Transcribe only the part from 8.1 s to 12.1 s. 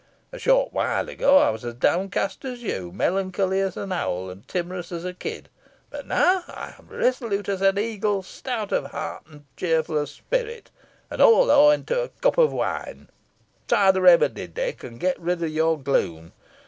stout of heart, and cheerful of spirit; and all owing to a